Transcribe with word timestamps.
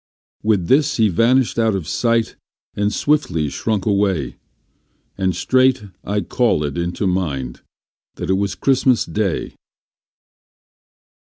With 0.41 0.65
this 0.67 0.97
he 0.97 1.09
vanished 1.09 1.59
out 1.59 1.75
of 1.75 1.87
sight 1.87 2.35
and 2.73 2.91
swiftly 2.91 3.49
shrunk 3.49 3.85
away, 3.85 4.37
And 5.15 5.35
straight 5.35 5.83
I 6.03 6.21
callëd 6.21 6.75
into 6.75 7.05
mind 7.05 7.61
that 8.15 8.31
it 8.31 8.33
was 8.33 8.55
Christmas 8.55 9.05
day. 9.05 9.53